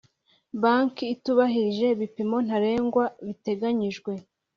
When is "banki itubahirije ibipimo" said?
0.61-2.37